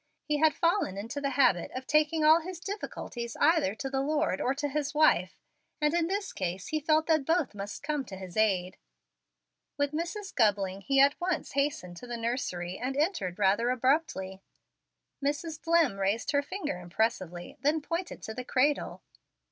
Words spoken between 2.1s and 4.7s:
all his difficulties either to the Lord or to